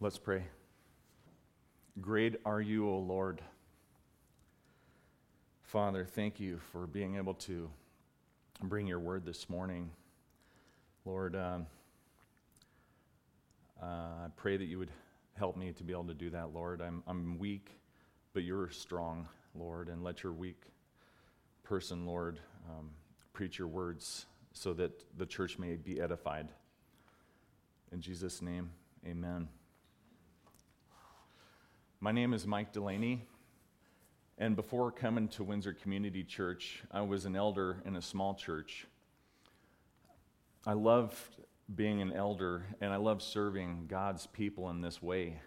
[0.00, 0.44] Let's pray.
[2.00, 3.42] Great are you, O Lord.
[5.64, 7.68] Father, thank you for being able to
[8.62, 9.90] bring your word this morning.
[11.04, 11.66] Lord, um,
[13.82, 14.92] uh, I pray that you would
[15.34, 16.80] help me to be able to do that, Lord.
[16.80, 17.72] I'm, I'm weak,
[18.34, 20.62] but you're strong, Lord, and let your weak
[21.64, 22.38] person, Lord,
[22.70, 22.90] um,
[23.32, 26.50] preach your words so that the church may be edified.
[27.90, 28.70] In Jesus' name,
[29.04, 29.48] amen.
[32.00, 33.26] My name is Mike Delaney,
[34.38, 38.86] and before coming to Windsor Community Church, I was an elder in a small church.
[40.64, 41.16] I loved
[41.74, 45.40] being an elder, and I love serving God's people in this way.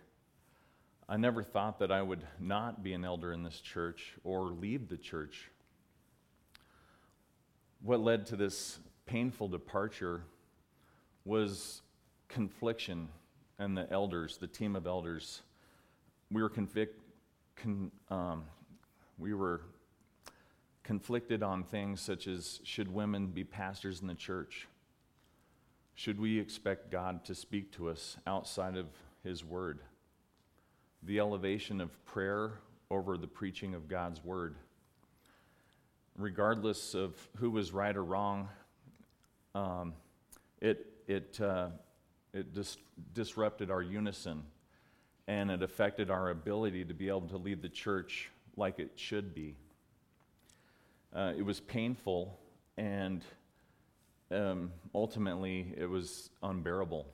[1.07, 4.89] I never thought that I would not be an elder in this church or leave
[4.89, 5.49] the church.
[7.81, 10.23] What led to this painful departure
[11.23, 11.81] was
[12.27, 13.07] confliction
[13.57, 15.43] and the elders, the team of elders.
[16.31, 17.01] We were convict,
[17.57, 18.45] con, um,
[19.17, 19.61] we were
[20.83, 24.67] conflicted on things such as should women be pastors in the church?
[25.93, 28.87] Should we expect God to speak to us outside of
[29.23, 29.79] His Word?
[31.03, 32.53] The elevation of prayer
[32.89, 34.55] over the preaching of God's Word.
[36.17, 38.47] Regardless of who was right or wrong,
[39.53, 39.93] um,
[40.61, 41.67] it, it, uh,
[42.33, 42.77] it dis-
[43.13, 44.43] disrupted our unison
[45.27, 49.33] and it affected our ability to be able to lead the church like it should
[49.33, 49.55] be.
[51.13, 52.37] Uh, it was painful
[52.77, 53.23] and
[54.31, 57.05] um, ultimately it was unbearable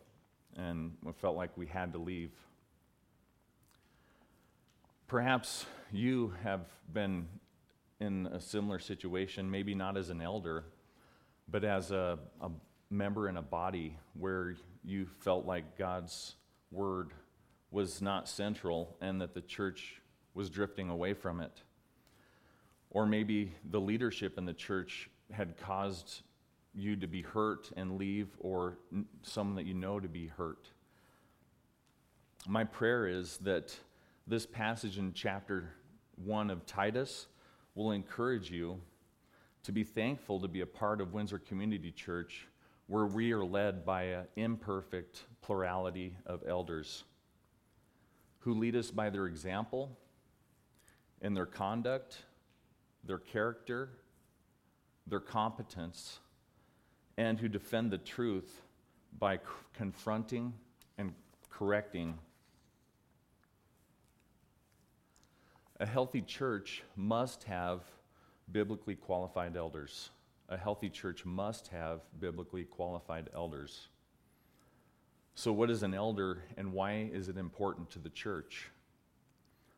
[0.56, 2.32] and we felt like we had to leave.
[5.08, 6.62] Perhaps you have
[6.94, 7.28] been
[8.00, 10.66] in a similar situation, maybe not as an elder,
[11.50, 12.50] but as a, a
[12.90, 16.36] member in a body where you felt like God's
[16.72, 17.12] word
[17.72, 20.02] was not central and that the church
[20.34, 21.62] was drifting away from it.
[22.90, 26.22] Or maybe the leadership in the church had caused
[26.74, 28.78] you to be hurt and leave, or
[29.24, 30.70] someone that you know to be hurt.
[32.48, 33.76] My prayer is that
[34.28, 35.74] this passage in chapter
[36.24, 37.28] 1 of Titus
[37.74, 38.80] will encourage you
[39.64, 42.48] to be thankful to be a part of Windsor Community Church,
[42.86, 47.04] where we are led by an imperfect plurality of elders
[48.48, 49.98] who lead us by their example
[51.22, 52.20] and their conduct,
[53.04, 53.90] their character,
[55.06, 56.20] their competence,
[57.18, 58.62] and who defend the truth
[59.20, 59.42] by c-
[59.74, 60.54] confronting
[60.98, 61.14] and
[61.50, 62.18] correcting.
[65.82, 67.82] A healthy church must have
[68.50, 70.12] biblically qualified elders.
[70.48, 73.90] A healthy church must have biblically qualified elders.
[75.38, 78.72] So, what is an elder and why is it important to the church?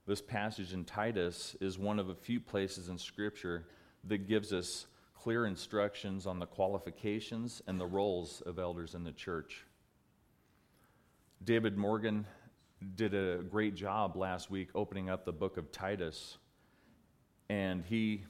[0.08, 3.66] This passage in Titus is one of a few places in Scripture
[4.06, 9.12] that gives us clear instructions on the qualifications and the roles of elders in the
[9.12, 9.66] church.
[11.44, 12.26] David Morgan
[12.96, 16.38] did a great job last week opening up the book of Titus,
[17.50, 18.24] and he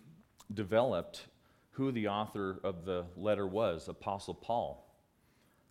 [0.52, 1.28] developed
[1.74, 4.84] who the author of the letter was Apostle Paul,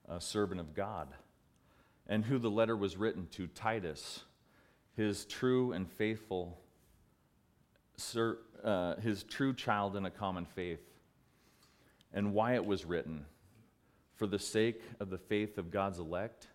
[0.09, 1.09] a servant of God,
[2.09, 4.25] and who the letter was written to Titus,
[4.97, 6.59] his true and faithful,
[8.65, 10.81] uh, his true child in a common faith,
[12.13, 13.27] and why it was written
[14.15, 16.49] for the sake of the faith of God's elect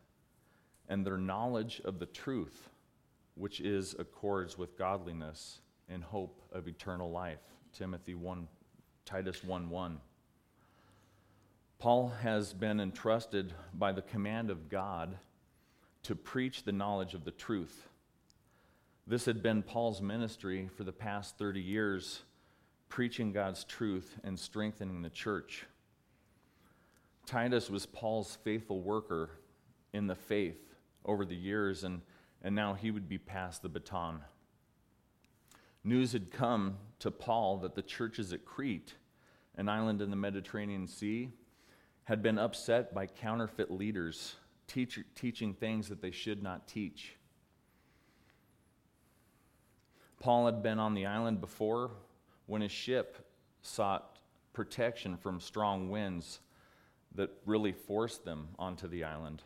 [0.90, 2.70] and their knowledge of the truth,
[3.36, 7.40] which is accords with godliness and hope of eternal life.
[7.72, 8.48] Timothy 1,
[9.06, 10.00] Titus 1 1.
[11.80, 15.18] Paul has been entrusted by the command of God
[16.04, 17.88] to preach the knowledge of the truth.
[19.08, 22.22] This had been Paul's ministry for the past 30 years,
[22.90, 25.66] preaching God's truth and strengthening the church.
[27.26, 29.32] Titus was Paul's faithful worker
[29.94, 30.76] in the faith
[31.06, 32.02] over the years, and,
[32.42, 34.22] and now he would be passed the baton
[35.84, 38.94] news had come to Paul that the churches at Crete,
[39.56, 41.32] an island in the Mediterranean Sea,
[42.06, 44.36] had been upset by counterfeit leaders
[44.68, 47.16] teach, teaching things that they should not teach.
[50.20, 51.92] Paul had been on the island before
[52.46, 53.28] when his ship
[53.62, 54.20] sought
[54.54, 56.40] protection from strong winds
[57.16, 59.44] that really forced them onto the island.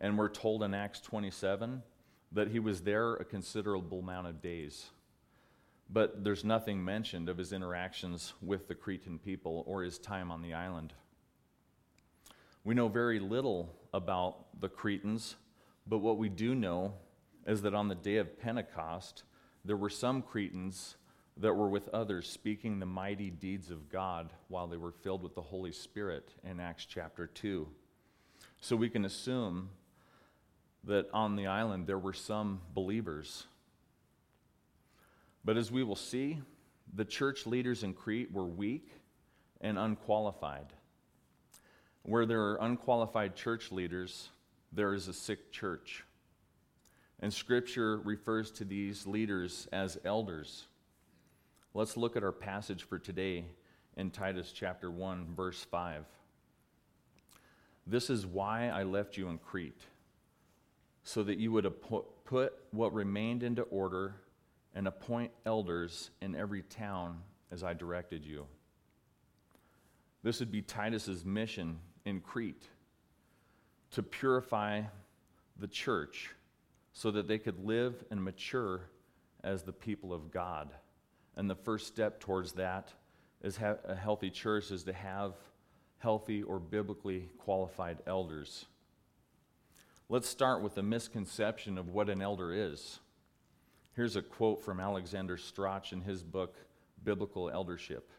[0.00, 1.82] And we're told in Acts 27
[2.32, 4.90] that he was there a considerable amount of days
[5.92, 10.40] but there's nothing mentioned of his interactions with the Cretan people or his time on
[10.40, 10.94] the island.
[12.64, 15.36] We know very little about the Cretans,
[15.86, 16.94] But what we do know
[17.46, 19.24] is that on the day of Pentecost,
[19.64, 20.96] there were some Cretans
[21.38, 25.34] that were with others speaking the mighty deeds of God while they were filled with
[25.34, 27.66] the Holy Spirit in Acts chapter 2.
[28.60, 29.70] So we can assume
[30.84, 33.46] that on the island there were some believers.
[35.44, 36.40] But as we will see,
[36.94, 38.92] the church leaders in Crete were weak
[39.60, 40.72] and unqualified.
[42.04, 44.28] Where there are unqualified church leaders,
[44.72, 46.04] there is a sick church.
[47.20, 50.66] And Scripture refers to these leaders as elders.
[51.74, 53.44] Let's look at our passage for today
[53.96, 56.04] in Titus chapter 1, verse 5.
[57.86, 59.82] This is why I left you in Crete,
[61.04, 61.70] so that you would
[62.24, 64.16] put what remained into order
[64.74, 67.18] and appoint elders in every town
[67.50, 68.46] as I directed you.
[70.22, 72.68] This would be Titus's mission in Crete
[73.92, 74.82] to purify
[75.58, 76.30] the church
[76.92, 78.88] so that they could live and mature
[79.44, 80.70] as the people of God.
[81.36, 82.92] And the first step towards that
[83.42, 85.34] is ha- a healthy church is to have
[85.98, 88.66] healthy or biblically qualified elders.
[90.08, 92.98] Let's start with a misconception of what an elder is.
[93.94, 96.56] Here's a quote from Alexander Strauch in his book,
[97.02, 98.10] Biblical Eldership.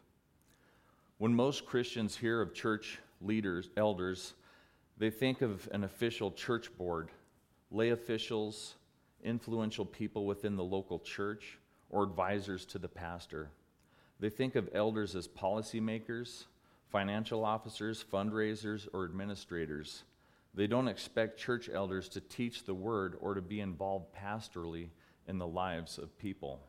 [1.18, 4.34] When most Christians hear of church leaders, elders,
[4.96, 7.10] they think of an official church board,
[7.70, 8.74] lay officials,
[9.22, 11.58] influential people within the local church,
[11.90, 13.50] or advisors to the pastor.
[14.20, 16.44] They think of elders as policymakers,
[16.90, 20.04] financial officers, fundraisers, or administrators.
[20.54, 24.90] They don't expect church elders to teach the word or to be involved pastorally
[25.26, 26.60] in the lives of people.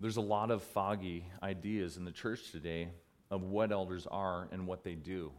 [0.00, 2.88] There's a lot of foggy ideas in the church today
[3.30, 5.32] of what elders are and what they do.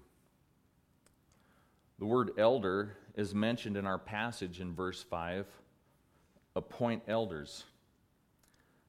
[2.00, 5.46] The word elder is mentioned in our passage in verse 5
[6.56, 7.64] appoint elders.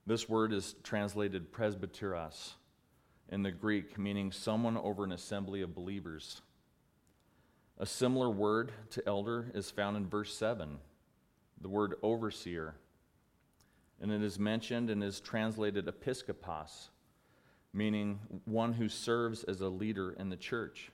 [0.07, 2.53] This word is translated presbyteros
[3.29, 6.43] in the Greek, meaning someone over an assembly of believers.
[7.79, 10.79] A similar word to elder is found in verse 7,
[11.61, 12.77] the word overseer
[14.01, 16.89] and it is mentioned and is translated episkopos,
[17.73, 20.91] meaning one who serves as a leader in the church.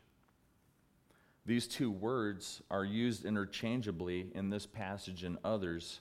[1.45, 6.01] These two words are used interchangeably in this passage and others,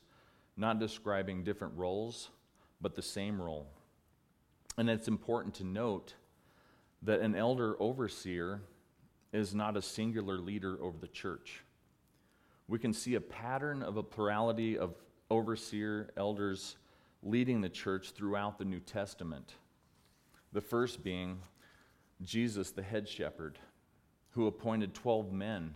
[0.56, 2.30] not describing different roles,
[2.80, 3.68] but the same role.
[4.78, 6.14] And it's important to note
[7.02, 8.62] that an elder overseer
[9.34, 11.64] is not a singular leader over the church.
[12.68, 14.96] We can see a pattern of a plurality of
[15.30, 16.78] overseer elders
[17.24, 19.56] leading the church throughout the New Testament.
[20.54, 21.40] The first being
[22.22, 23.58] Jesus, the head shepherd,
[24.32, 25.76] who appointed 12 men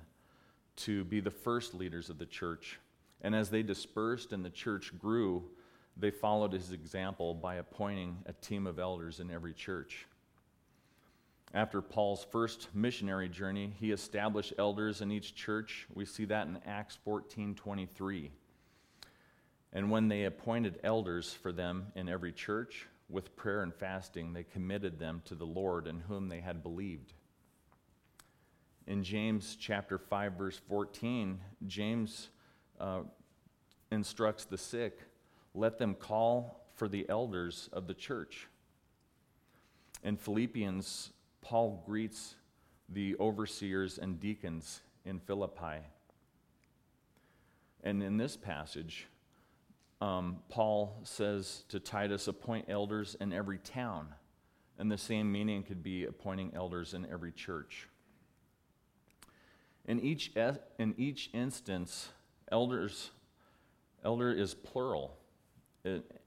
[0.78, 2.80] to be the first leaders of the church.
[3.22, 5.44] And as they dispersed and the church grew,
[5.98, 10.06] they followed his example by appointing a team of elders in every church.
[11.54, 15.88] After Paul's first missionary journey, he established elders in each church.
[15.94, 18.32] We see that in Acts 14 23.
[19.72, 24.44] And when they appointed elders for them in every church, with prayer and fasting, they
[24.44, 27.14] committed them to the Lord in whom they had believed.
[28.88, 32.30] In James chapter 5, verse 14, James
[32.80, 33.02] uh,
[33.92, 35.00] instructs the sick
[35.56, 38.48] let them call for the elders of the church.
[40.04, 42.36] In Philippians, Paul greets
[42.90, 45.80] the overseers and deacons in Philippi.
[47.84, 49.08] And in this passage,
[50.02, 54.10] um, Paul says to Titus, appoint elders in every town.
[54.78, 57.88] And the same meaning could be appointing elders in every church.
[59.86, 60.34] In each,
[60.80, 62.10] in each instance,
[62.52, 63.12] elders,
[64.04, 65.16] elder is plural,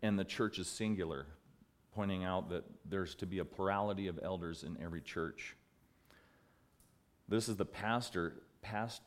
[0.03, 1.27] and the church is singular,
[1.95, 5.57] pointing out that there's to be a plurality of elders in every church.
[7.29, 9.03] This is the pastor past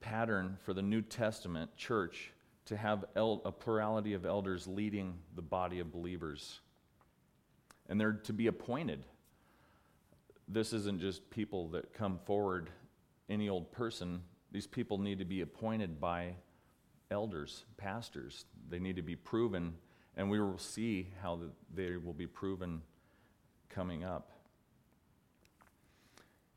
[0.00, 2.32] pattern for the New Testament church
[2.70, 6.60] to have el- a plurality of elders leading the body of believers.
[7.88, 9.02] And they're to be appointed.
[10.46, 12.70] This isn't just people that come forward,
[13.28, 14.22] any old person.
[14.52, 16.36] These people need to be appointed by
[17.10, 18.44] elders, pastors.
[18.68, 19.74] They need to be proven,
[20.16, 21.40] and we will see how
[21.74, 22.82] they will be proven
[23.68, 24.30] coming up.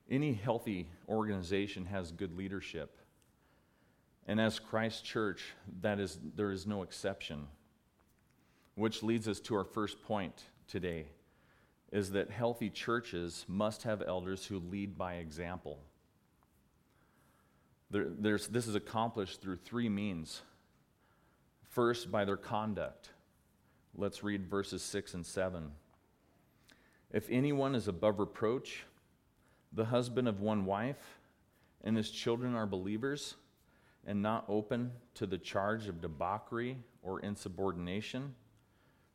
[0.07, 2.99] Any healthy organization has good leadership.
[4.27, 5.43] And as Christ Church,
[5.81, 7.47] that is, there is no exception.
[8.75, 11.07] Which leads us to our first point today
[11.91, 15.79] is that healthy churches must have elders who lead by example.
[17.91, 20.41] There, this is accomplished through three means.
[21.69, 23.09] First, by their conduct.
[23.95, 25.71] Let's read verses 6 and 7.
[27.11, 28.85] If anyone is above reproach,
[29.71, 31.19] the husband of one wife,
[31.83, 33.35] and his children are believers,
[34.05, 38.35] and not open to the charge of debauchery or insubordination,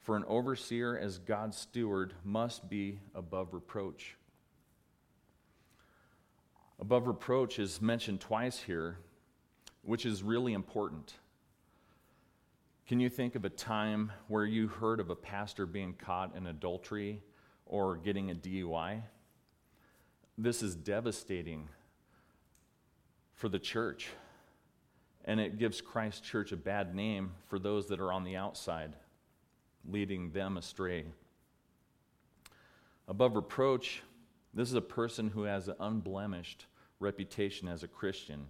[0.00, 4.16] for an overseer as God's steward must be above reproach.
[6.80, 8.99] Above reproach is mentioned twice here,
[9.83, 11.14] which is really important.
[12.87, 16.47] Can you think of a time where you heard of a pastor being caught in
[16.47, 17.21] adultery
[17.66, 19.02] or getting a DUI?
[20.38, 21.68] This is devastating
[23.35, 24.09] for the church,
[25.28, 28.97] and it gives Christ Church a bad name for those that are on the outside,
[29.87, 31.04] leading them astray.
[33.06, 34.02] Above reproach,
[34.54, 36.64] this is a person who has an unblemished
[36.99, 38.47] reputation as a Christian,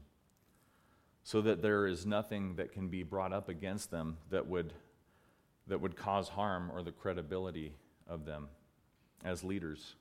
[1.25, 4.73] so that there is nothing that can be brought up against them that would,
[5.67, 7.73] that would cause harm or the credibility
[8.07, 8.47] of them
[9.25, 9.97] as leaders.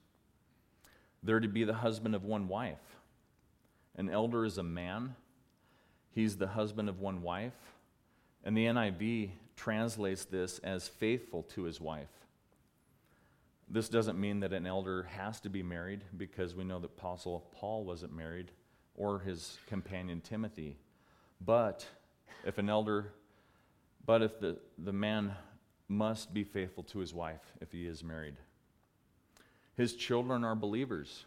[1.23, 2.97] They're to be the husband of one wife.
[3.95, 5.15] An elder is a man,
[6.11, 7.53] he's the husband of one wife.
[8.43, 12.07] And the NIV translates this as faithful to his wife.
[13.69, 17.45] This doesn't mean that an elder has to be married because we know that Apostle
[17.51, 18.51] Paul wasn't married
[18.95, 20.77] or his companion Timothy.
[21.45, 21.85] But
[22.45, 23.11] if an elder,
[24.05, 25.33] but if the, the man
[25.89, 28.35] must be faithful to his wife if he is married.
[29.75, 31.25] His children are believers.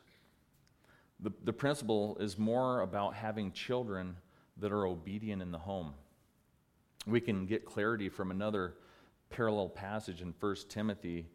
[1.20, 4.16] The, the principle is more about having children
[4.60, 5.94] that are obedient in the home.
[7.06, 8.74] We can get clarity from another
[9.30, 11.26] parallel passage in 1 Timothy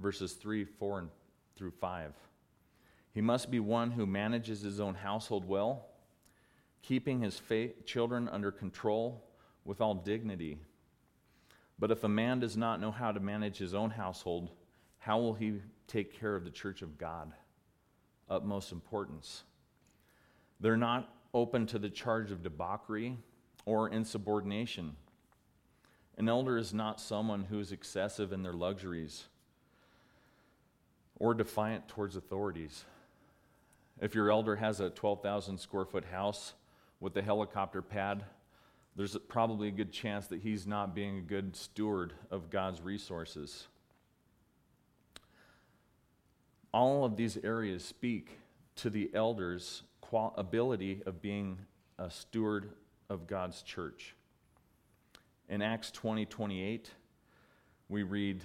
[0.00, 1.08] verses 3, 4, and
[1.56, 2.12] through 5.
[3.12, 5.86] He must be one who manages his own household well,
[6.82, 7.40] keeping his
[7.86, 9.24] children under control
[9.64, 10.58] with all dignity.
[11.78, 14.50] But if a man does not know how to manage his own household,
[14.98, 17.32] how will he take care of the church of God?
[18.28, 19.44] Utmost importance.
[20.60, 23.18] They're not open to the charge of debauchery
[23.66, 24.96] or insubordination.
[26.16, 29.24] An elder is not someone who is excessive in their luxuries
[31.16, 32.86] or defiant towards authorities.
[34.00, 36.54] If your elder has a 12,000 square foot house
[37.00, 38.24] with a helicopter pad,
[38.96, 43.66] there's probably a good chance that he's not being a good steward of God's resources.
[46.72, 48.38] All of these areas speak
[48.76, 49.82] to the elder's
[50.12, 51.58] ability of being
[51.98, 52.70] a steward
[53.08, 54.14] of God's church.
[55.48, 56.90] In Acts 20 28,
[57.88, 58.42] we read,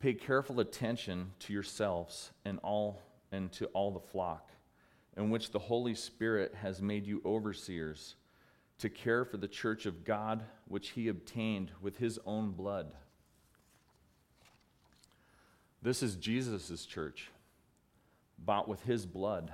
[0.00, 4.50] Pay careful attention to yourselves and all and to all the flock,
[5.16, 8.14] in which the Holy Spirit has made you overseers,
[8.78, 12.92] to care for the church of God, which he obtained with his own blood.
[15.82, 17.30] This is Jesus' church,
[18.38, 19.52] bought with his blood.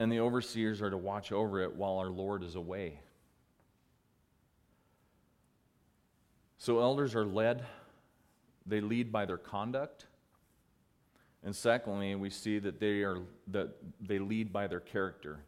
[0.00, 2.98] And the overseers are to watch over it while our Lord is away.
[6.58, 7.64] So, elders are led
[8.66, 10.06] they lead by their conduct.
[11.42, 15.40] And secondly, we see that they, are, that they lead by their character.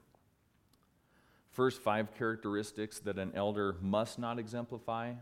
[1.50, 5.12] First, five characteristics that an elder must not exemplify,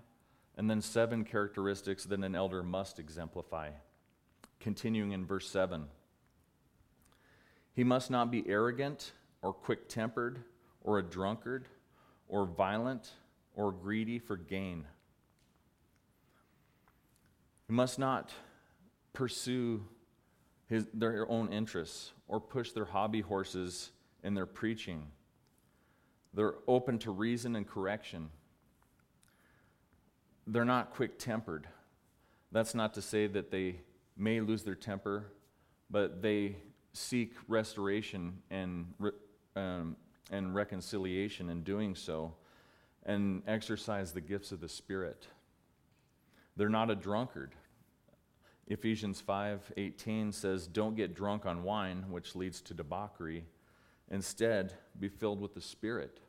[0.56, 3.70] and then seven characteristics that an elder must exemplify.
[4.60, 5.87] Continuing in verse 7.
[7.75, 10.44] He must not be arrogant or quick tempered
[10.82, 11.66] or a drunkard
[12.28, 13.11] or violent
[13.54, 14.85] or greedy for gain
[17.70, 18.32] we must not
[19.12, 19.85] pursue
[20.66, 23.92] his, their own interests or push their hobby horses
[24.25, 25.06] in their preaching.
[26.35, 28.30] They're open to reason and correction.
[30.49, 31.68] They're not quick tempered.
[32.50, 33.76] That's not to say that they
[34.16, 35.26] may lose their temper,
[35.88, 36.56] but they
[36.92, 38.94] seek restoration and,
[39.57, 39.97] um,
[40.30, 42.35] and reconciliation in doing so
[43.04, 45.26] and exercise the gifts of the Spirit.
[46.57, 47.54] They're not a drunkard.
[48.66, 53.47] Ephesians 5:18 says, "Don't get drunk on wine, which leads to debauchery.
[54.09, 56.21] Instead, be filled with the Spirit."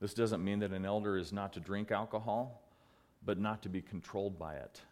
[0.00, 2.62] This doesn't mean that an elder is not to drink alcohol,
[3.22, 4.82] but not to be controlled by it.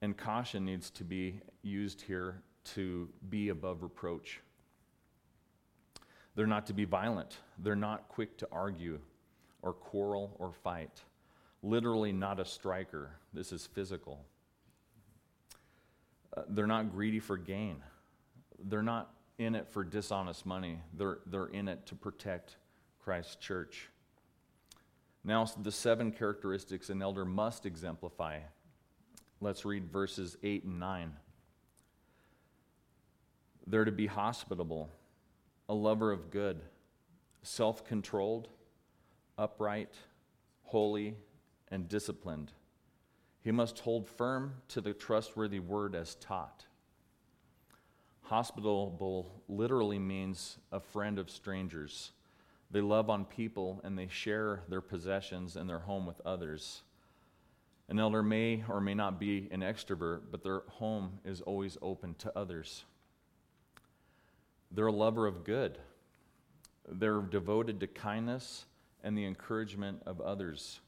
[0.00, 4.40] And caution needs to be used here to be above reproach.
[6.34, 7.36] They're not to be violent.
[7.58, 9.00] They're not quick to argue
[9.60, 11.02] or quarrel or fight.
[11.62, 13.10] Literally, not a striker.
[13.32, 14.24] This is physical.
[16.36, 17.76] Uh, they're not greedy for gain.
[18.58, 22.56] They're not in it for dishonest money, they're, they're in it to protect
[23.02, 23.88] Christ's church.
[25.24, 28.40] Now, the seven characteristics an elder must exemplify.
[29.40, 31.12] Let's read verses 8 and 9.
[33.66, 34.90] They're to be hospitable,
[35.68, 36.60] a lover of good,
[37.42, 38.48] self controlled,
[39.38, 39.94] upright,
[40.64, 41.16] holy,
[41.68, 42.52] and disciplined.
[43.42, 46.66] He must hold firm to the trustworthy word as taught.
[48.22, 52.12] Hospitable literally means a friend of strangers.
[52.70, 56.82] They love on people and they share their possessions and their home with others.
[57.88, 62.14] An elder may or may not be an extrovert, but their home is always open
[62.20, 62.84] to others.
[64.74, 65.78] They're a lover of good.
[66.88, 68.64] They're devoted to kindness
[69.04, 70.80] and the encouragement of others.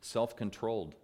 [0.00, 0.94] Self controlled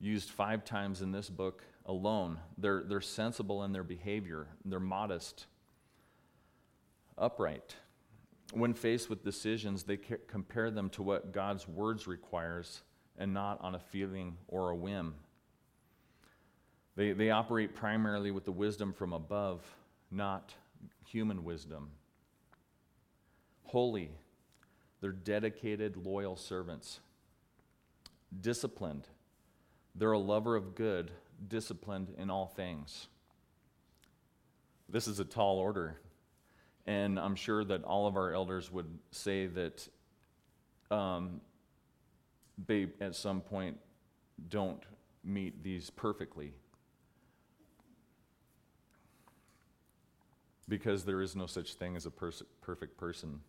[0.00, 2.38] used five times in this book alone.
[2.58, 5.46] They're, they're sensible in their behavior, they're modest,
[7.18, 7.76] upright.
[8.52, 12.82] When faced with decisions, they compare them to what God's words requires
[13.16, 15.14] and not on a feeling or a whim.
[16.96, 19.62] They, they operate primarily with the wisdom from above,
[20.10, 20.52] not
[21.06, 21.90] human wisdom.
[23.64, 24.10] Holy,
[25.00, 27.00] they're dedicated, loyal servants.
[28.40, 29.08] Disciplined,
[29.94, 31.10] they're a lover of good,
[31.48, 33.08] disciplined in all things.
[34.88, 36.00] This is a tall order,
[36.86, 39.88] and I'm sure that all of our elders would say that
[40.90, 41.40] um,
[42.66, 43.78] they, at some point,
[44.48, 44.82] don't
[45.24, 46.54] meet these perfectly.
[50.70, 53.40] Because there is no such thing as a pers- perfect person.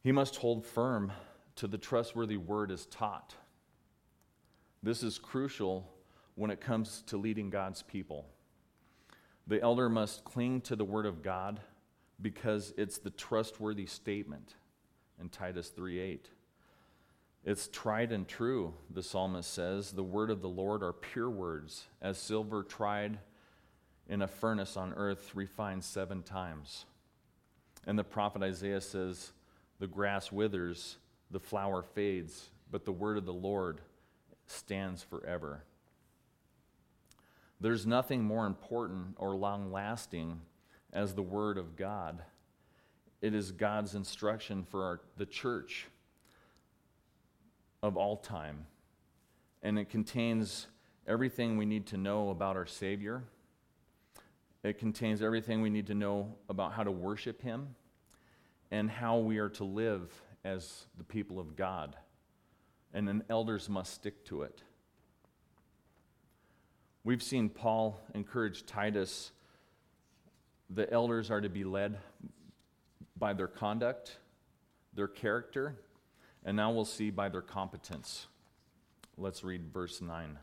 [0.00, 1.10] He must hold firm
[1.56, 3.34] to the trustworthy word as taught.
[4.84, 5.92] This is crucial
[6.36, 8.26] when it comes to leading God's people.
[9.48, 11.60] The elder must cling to the word of God
[12.20, 14.54] because it's the trustworthy statement
[15.20, 16.30] in Titus 3:8.
[17.44, 19.90] It's tried and true, the psalmist says.
[19.90, 23.18] The word of the Lord are pure words, as silver tried
[24.08, 26.84] in a furnace on earth, refined seven times.
[27.86, 29.32] And the prophet Isaiah says,
[29.78, 30.96] The grass withers,
[31.30, 33.80] the flower fades, but the word of the Lord
[34.46, 35.64] stands forever.
[37.60, 40.40] There's nothing more important or long lasting
[40.92, 42.20] as the Word of God.
[43.20, 45.86] It is God's instruction for our, the church
[47.80, 48.66] of all time.
[49.62, 50.66] And it contains
[51.06, 53.22] everything we need to know about our Savior.
[54.62, 57.74] It contains everything we need to know about how to worship Him
[58.70, 60.10] and how we are to live
[60.44, 61.96] as the people of God
[62.94, 64.62] and then elders must stick to it.
[67.04, 69.32] We've seen Paul encourage Titus
[70.70, 71.98] the elders are to be led
[73.18, 74.16] by their conduct,
[74.94, 75.76] their character,
[76.44, 78.26] and now we'll see by their competence.
[79.18, 80.38] Let's read verse 9,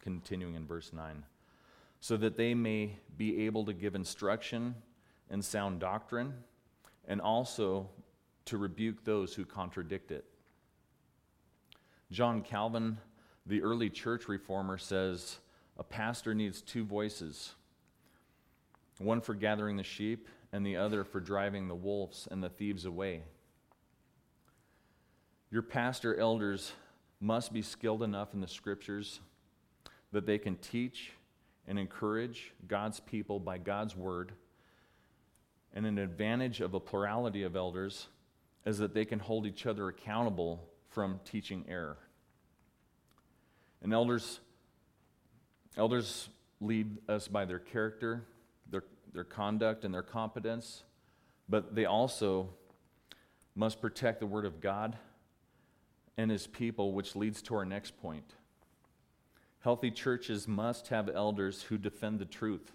[0.00, 1.24] continuing in verse 9.
[2.04, 4.74] So that they may be able to give instruction
[5.30, 6.34] and sound doctrine,
[7.08, 7.88] and also
[8.44, 10.26] to rebuke those who contradict it.
[12.10, 12.98] John Calvin,
[13.46, 15.38] the early church reformer, says
[15.78, 17.54] a pastor needs two voices
[18.98, 22.84] one for gathering the sheep, and the other for driving the wolves and the thieves
[22.84, 23.22] away.
[25.50, 26.72] Your pastor elders
[27.18, 29.20] must be skilled enough in the scriptures
[30.12, 31.12] that they can teach
[31.66, 34.32] and encourage God's people by God's word.
[35.74, 38.08] And an advantage of a plurality of elders
[38.64, 41.98] is that they can hold each other accountable from teaching error.
[43.82, 44.40] And elders,
[45.76, 46.28] elders
[46.60, 48.24] lead us by their character,
[48.70, 50.84] their, their conduct, and their competence,
[51.48, 52.50] but they also
[53.54, 54.96] must protect the Word of God
[56.16, 58.34] and His people, which leads to our next point.
[59.64, 62.70] Healthy churches must have elders who defend the truth.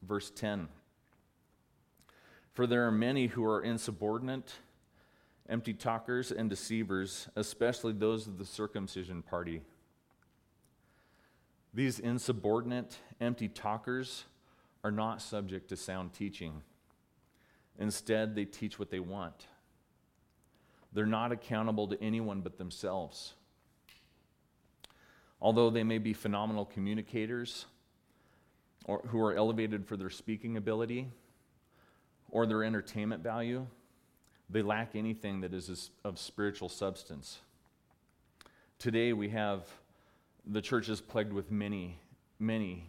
[0.00, 0.68] Verse 10
[2.52, 4.52] For there are many who are insubordinate
[5.48, 9.60] empty talkers and deceivers, especially those of the circumcision party.
[11.74, 14.22] These insubordinate, empty talkers
[14.84, 16.62] are not subject to sound teaching.
[17.76, 19.48] Instead, they teach what they want.
[20.92, 23.34] They're not accountable to anyone but themselves.
[25.40, 27.66] Although they may be phenomenal communicators
[28.84, 31.08] or who are elevated for their speaking ability
[32.30, 33.66] or their entertainment value,
[34.50, 37.38] they lack anything that is of spiritual substance.
[38.78, 39.68] Today we have
[40.46, 41.98] the church is plagued with many,
[42.38, 42.88] many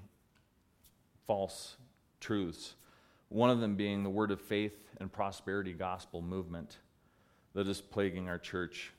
[1.27, 1.75] false
[2.19, 2.75] truths.
[3.27, 6.77] One of them being the Word of Faith and Prosperity Gospel movement
[7.53, 8.91] that is plaguing our church.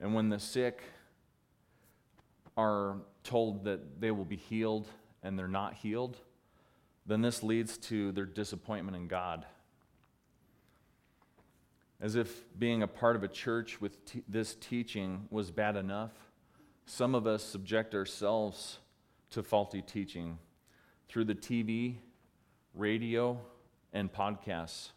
[0.00, 0.82] And when the sick
[2.56, 4.88] are told that they will be healed
[5.22, 6.16] and they're not healed,
[7.06, 9.44] then this leads to their disappointment in God.
[12.00, 16.12] As if being a part of a church with t- this teaching was bad enough,
[16.84, 18.78] some of us subject ourselves
[19.30, 20.38] to faulty teaching
[21.08, 21.96] through the TV,
[22.74, 23.38] radio,
[23.92, 24.90] and podcasts.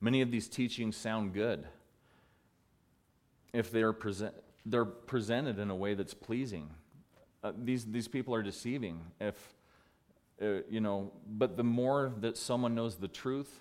[0.00, 1.66] Many of these teachings sound good
[3.52, 4.34] if they are present,
[4.66, 6.68] they're presented in a way that's pleasing.
[7.42, 9.00] Uh, these, these people are deceiving.
[9.20, 9.54] If,
[10.42, 13.60] uh, you know, but the more that someone knows the truth,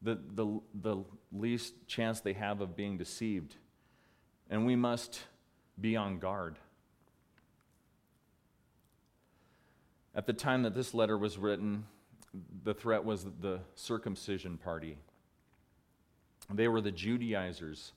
[0.00, 0.96] the, the, the
[1.32, 3.56] least chance they have of being deceived.
[4.48, 5.20] And we must
[5.80, 6.56] be on guard.
[10.14, 11.84] At the time that this letter was written,
[12.62, 14.96] the threat was the circumcision party.
[16.52, 17.92] They were the Judaizers,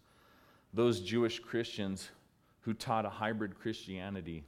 [0.73, 2.09] those Jewish Christians
[2.61, 4.43] who taught a hybrid Christianity.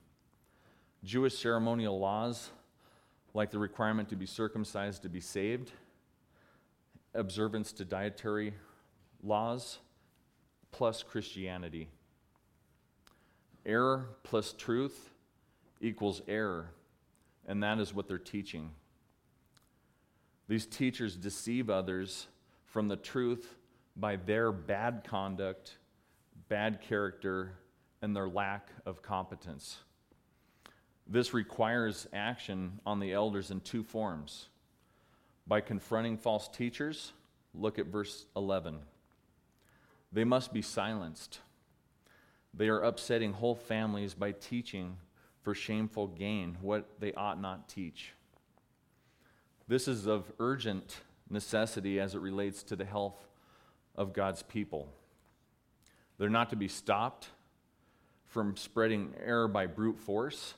[1.04, 2.52] Jewish ceremonial laws,
[3.34, 5.72] like the requirement to be circumcised to be saved,
[7.14, 8.54] observance to dietary
[9.24, 9.80] laws,
[10.72, 11.90] plus Christianity.
[13.66, 15.12] Error plus truth
[15.80, 16.72] equals error,
[17.48, 18.72] and that is what they're teaching.
[20.48, 22.28] These teachers deceive others
[22.66, 23.56] from the truth
[23.96, 25.78] by their bad conduct,
[26.50, 27.54] bad character,
[28.02, 29.80] and their lack of competence.
[31.08, 34.48] This requires action on the elders in two forms.
[35.46, 37.14] By confronting false teachers,
[37.54, 38.80] look at verse 11.
[40.12, 41.40] They must be silenced.
[42.54, 44.98] They are upsetting whole families by teaching
[45.42, 48.14] for shameful gain what they ought not teach.
[49.68, 53.18] This is of urgent necessity as it relates to the health
[53.96, 54.90] of God's people.
[56.18, 57.28] They're not to be stopped
[58.32, 60.54] from spreading error by brute force,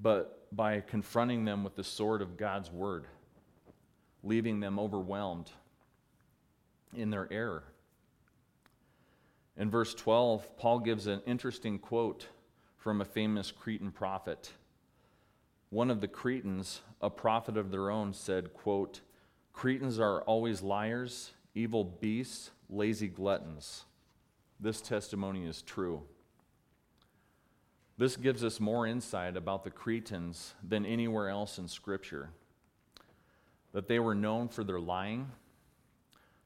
[0.00, 3.06] but by confronting them with the sword of God's word,
[4.22, 5.50] leaving them overwhelmed
[6.94, 7.64] in their error.
[9.56, 12.26] In verse 12, Paul gives an interesting quote
[12.76, 14.52] from a famous Cretan prophet.
[15.70, 19.00] One of the Cretans, a prophet of their own, said, quote,
[19.54, 23.84] Cretans are always liars, evil beasts, lazy gluttons.
[24.60, 26.02] This testimony is true.
[27.96, 32.30] This gives us more insight about the Cretans than anywhere else in Scripture.
[33.72, 35.30] That they were known for their lying,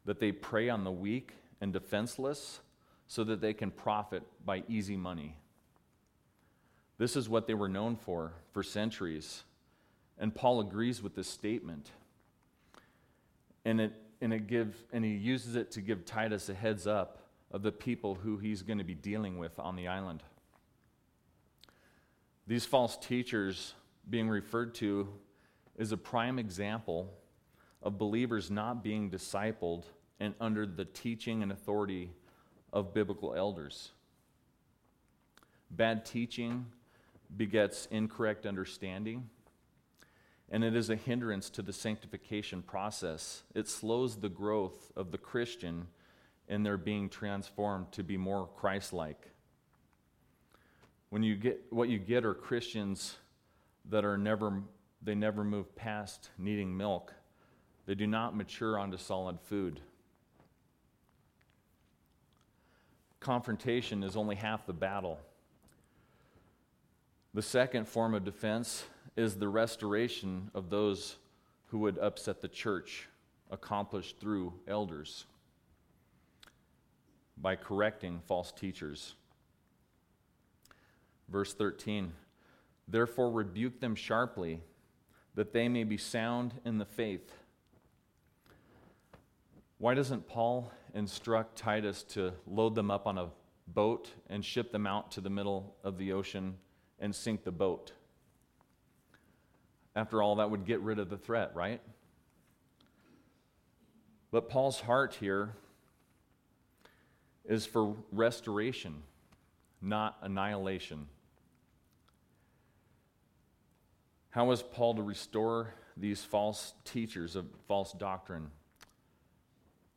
[0.04, 2.60] that they prey on the weak and defenseless,
[3.06, 5.36] so that they can profit by easy money.
[6.98, 9.44] This is what they were known for for centuries.
[10.18, 11.90] And Paul agrees with this statement.
[13.64, 17.22] And it, and it gives, and he uses it to give Titus a heads up
[17.50, 20.22] of the people who he's going to be dealing with on the island.
[22.48, 23.74] These false teachers
[24.08, 25.06] being referred to
[25.76, 27.12] is a prime example
[27.82, 29.84] of believers not being discipled
[30.18, 32.10] and under the teaching and authority
[32.72, 33.90] of biblical elders.
[35.70, 36.64] Bad teaching
[37.36, 39.28] begets incorrect understanding,
[40.48, 43.42] and it is a hindrance to the sanctification process.
[43.54, 45.88] It slows the growth of the Christian
[46.48, 49.32] in their being transformed to be more Christ like.
[51.10, 53.16] When you get what you get are Christians
[53.90, 54.62] that are never
[55.02, 57.14] they never move past needing milk.
[57.86, 59.80] They do not mature onto solid food.
[63.20, 65.18] confrontation is only half the battle.
[67.34, 68.84] The second form of defense
[69.16, 71.16] is the restoration of those
[71.66, 73.06] who would upset the church,
[73.50, 75.26] accomplished through elders
[77.36, 79.14] by correcting false teachers.
[81.28, 82.12] Verse 13
[82.86, 84.60] Therefore, rebuke them sharply,
[85.34, 87.32] that they may be sound in the faith.
[89.76, 93.28] Why doesn't Paul instruct Titus to load them up on a
[93.74, 96.56] boat and ship them out to the middle of the ocean
[96.98, 97.92] and sink the boat.
[99.94, 101.80] After all, that would get rid of the threat, right?
[104.30, 105.54] But Paul's heart here
[107.44, 109.02] is for restoration,
[109.80, 111.06] not annihilation.
[114.30, 118.50] How is Paul to restore these false teachers of false doctrine?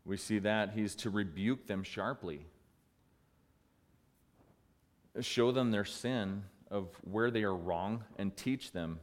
[0.05, 2.45] We see that he's to rebuke them sharply,
[5.19, 8.99] show them their sin of where they are wrong, and teach them,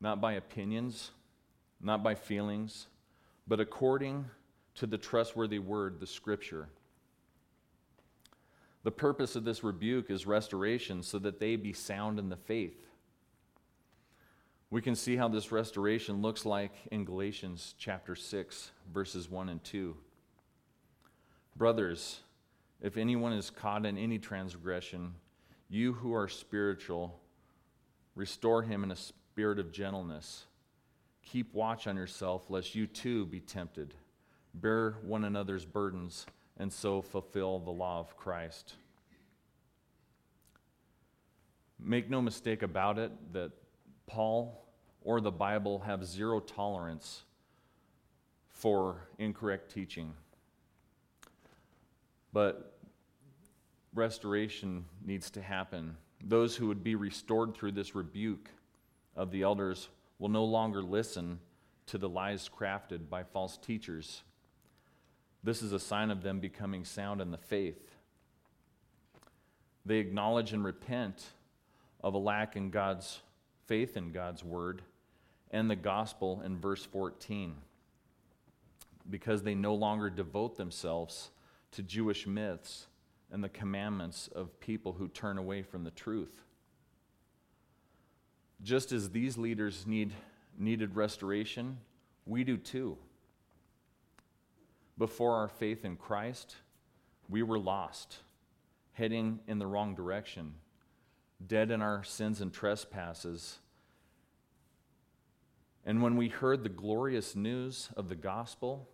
[0.00, 1.10] not by opinions,
[1.80, 2.86] not by feelings,
[3.48, 4.26] but according
[4.74, 6.68] to the trustworthy word, the scripture.
[8.84, 12.85] The purpose of this rebuke is restoration so that they be sound in the faith.
[14.76, 19.64] We can see how this restoration looks like in Galatians chapter 6, verses 1 and
[19.64, 19.96] 2.
[21.56, 22.20] Brothers,
[22.82, 25.14] if anyone is caught in any transgression,
[25.70, 27.18] you who are spiritual,
[28.14, 30.44] restore him in a spirit of gentleness.
[31.22, 33.94] Keep watch on yourself, lest you too be tempted.
[34.52, 36.26] Bear one another's burdens,
[36.58, 38.74] and so fulfill the law of Christ.
[41.78, 43.52] Make no mistake about it that
[44.06, 44.64] Paul
[45.06, 47.22] or the Bible have zero tolerance
[48.48, 50.12] for incorrect teaching.
[52.32, 52.76] But
[53.94, 55.96] restoration needs to happen.
[56.24, 58.50] Those who would be restored through this rebuke
[59.14, 59.88] of the elders
[60.18, 61.38] will no longer listen
[61.86, 64.24] to the lies crafted by false teachers.
[65.44, 67.92] This is a sign of them becoming sound in the faith.
[69.84, 71.24] They acknowledge and repent
[72.02, 73.20] of a lack in God's
[73.66, 74.82] faith in God's word
[75.56, 77.54] and the gospel in verse 14
[79.08, 81.30] because they no longer devote themselves
[81.72, 82.88] to Jewish myths
[83.32, 86.42] and the commandments of people who turn away from the truth.
[88.62, 90.12] Just as these leaders need,
[90.58, 91.78] needed restoration,
[92.26, 92.98] we do too.
[94.98, 96.56] Before our faith in Christ,
[97.30, 98.18] we were lost,
[98.92, 100.52] heading in the wrong direction,
[101.46, 103.58] dead in our sins and trespasses.
[105.86, 108.88] And when we heard the glorious news of the gospel,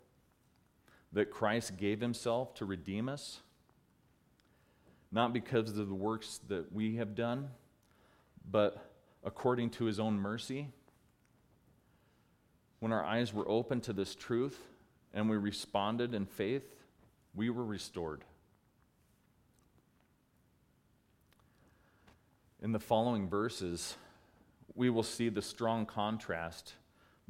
[1.15, 3.41] that Christ gave himself to redeem us,
[5.11, 7.49] not because of the works that we have done,
[8.51, 8.91] but
[9.25, 10.69] according to his own mercy.
[12.81, 14.59] When our eyes were open to this truth
[15.15, 16.75] and we responded in faith,
[17.35, 18.23] we were restored.
[22.63, 23.97] In the following verses,
[24.75, 26.75] we will see the strong contrast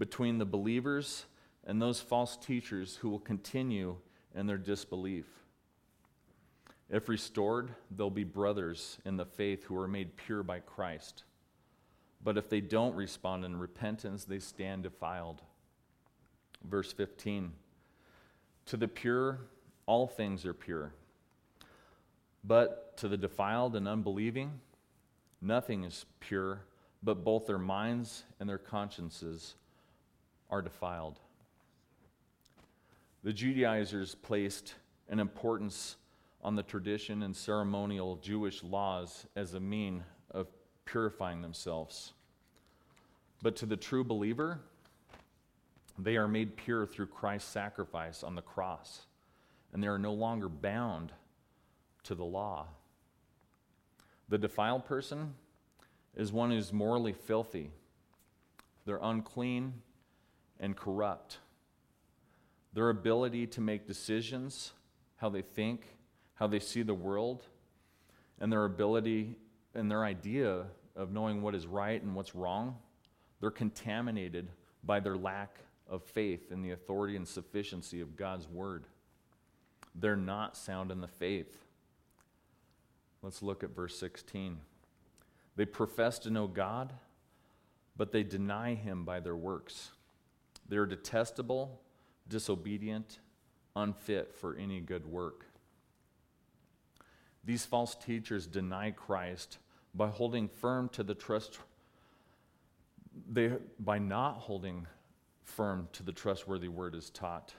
[0.03, 1.27] between the believers
[1.65, 3.95] and those false teachers who will continue
[4.35, 5.27] in their disbelief.
[6.91, 11.23] If restored, they'll be brothers in the faith who are made pure by Christ.
[12.21, 15.41] But if they don't respond in repentance, they stand defiled.
[16.69, 17.53] Verse 15
[18.67, 19.39] To the pure,
[19.87, 20.95] all things are pure.
[22.43, 24.51] But to the defiled and unbelieving,
[25.41, 26.63] nothing is pure,
[27.05, 29.55] but both their minds and their consciences
[30.53, 31.19] are defiled.
[33.25, 34.75] The Judaizers placed
[35.09, 35.97] an importance
[36.45, 40.49] on the tradition and ceremonial Jewish laws as a mean of
[40.85, 42.13] purifying themselves.
[43.43, 44.61] But to the true believer,
[45.99, 49.07] they are made pure through Christ's sacrifice on the cross,
[49.73, 51.13] and they are no longer bound
[52.05, 52.67] to the law.
[54.29, 55.33] The defiled person
[56.15, 57.71] is one who's morally filthy,
[58.85, 59.75] they're unclean
[60.63, 61.39] and corrupt.
[62.73, 64.73] Their ability to make decisions,
[65.17, 65.85] how they think,
[66.35, 67.43] how they see the world,
[68.41, 69.37] and their ability
[69.75, 70.65] and their idea
[70.97, 72.77] of knowing what is right and what's wrong,
[73.41, 74.49] they're contaminated
[74.85, 78.87] by their lack of faith in the authority and sufficiency of God's word.
[79.95, 81.59] They're not sound in the faith.
[83.23, 84.59] Let's look at verse 16.
[85.57, 86.93] They profess to know God,
[87.97, 89.91] but they deny him by their works.
[90.69, 91.81] They're detestable
[92.29, 93.19] disobedient,
[93.77, 95.47] unfit for any good work.
[97.45, 99.59] These false teachers deny Christ
[99.95, 101.59] by holding firm to the trust
[103.31, 104.87] they by not holding
[105.45, 107.53] firm to the trustworthy word is taught.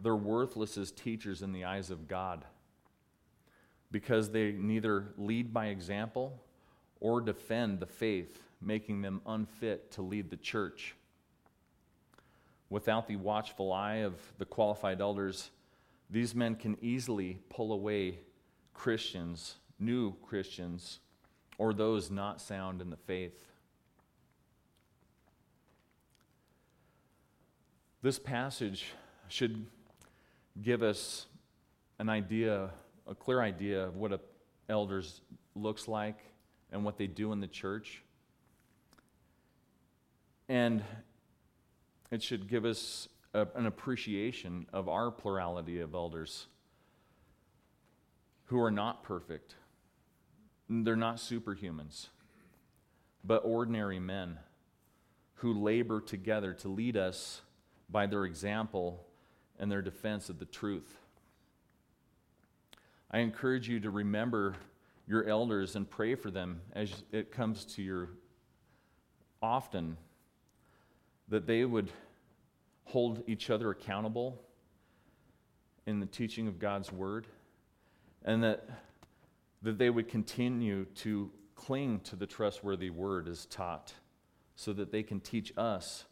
[0.00, 2.44] They're worthless as teachers in the eyes of God
[3.90, 6.40] because they neither lead by example
[7.00, 10.94] or defend the faith, making them unfit to lead the church
[12.70, 15.50] without the watchful eye of the qualified elders,
[16.08, 18.20] these men can easily pull away
[18.72, 21.00] Christians, new Christians,
[21.58, 23.44] or those not sound in the faith.
[28.02, 28.86] This passage
[29.28, 29.66] should
[30.62, 31.26] give us
[31.98, 32.70] an idea,
[33.06, 34.20] a clear idea of what an
[34.68, 35.20] elders
[35.54, 36.18] looks like
[36.72, 38.02] and what they do in the church.
[40.48, 40.82] And
[42.10, 46.46] it should give us a, an appreciation of our plurality of elders
[48.46, 49.54] who are not perfect.
[50.68, 52.08] They're not superhumans,
[53.24, 54.38] but ordinary men
[55.34, 57.42] who labor together to lead us
[57.88, 59.06] by their example
[59.58, 60.96] and their defense of the truth.
[63.10, 64.56] I encourage you to remember
[65.06, 68.10] your elders and pray for them as it comes to your
[69.42, 69.96] often,
[71.30, 71.90] that they would
[72.84, 74.42] hold each other accountable
[75.86, 77.26] in the teaching of God's word,
[78.24, 78.68] and that,
[79.62, 83.94] that they would continue to cling to the trustworthy word as taught
[84.56, 86.04] so that they can teach us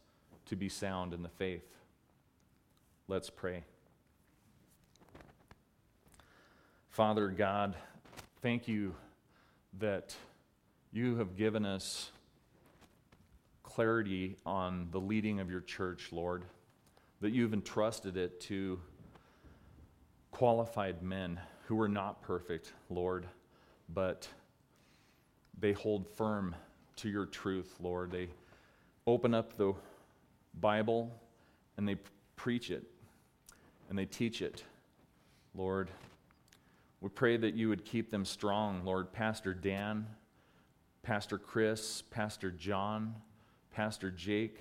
[0.47, 1.67] to be sound in the faith.
[3.09, 3.65] Let's pray.
[6.91, 7.75] Father God,
[8.41, 8.95] thank you
[9.79, 10.15] that
[10.93, 12.11] you have given us
[13.79, 16.43] clarity on the leading of your church, Lord,
[17.21, 18.81] that you've entrusted it to
[20.33, 23.29] qualified men who are not perfect, Lord,
[23.89, 24.27] but
[25.61, 26.57] they hold firm
[26.97, 28.11] to your truth, Lord.
[28.11, 28.31] They
[29.07, 29.75] open up the
[30.59, 31.13] Bible
[31.77, 31.99] and they
[32.35, 32.83] preach it
[33.89, 34.65] and they teach it,
[35.55, 35.89] Lord.
[37.01, 39.13] We pray that you would keep them strong, Lord.
[39.13, 40.09] Pastor Dan,
[41.05, 43.15] Pastor Chris, Pastor John,
[43.79, 44.59] Pastor Jake,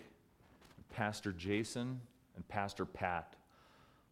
[0.95, 1.99] Pastor Jason,
[2.36, 3.36] and Pastor Pat.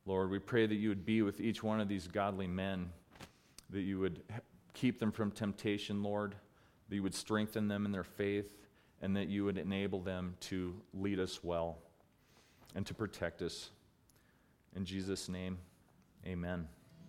[0.08, 2.90] Lord, we pray that you would be with each one of these godly men,
[3.70, 4.24] that you would
[4.74, 6.34] keep them from temptation, Lord,
[6.90, 8.50] that you would strengthen them in their faith,
[9.00, 11.78] and that you would enable them to lead us well
[12.74, 13.70] and to protect us.
[14.76, 15.60] In Jesus' name,
[16.26, 16.68] amen.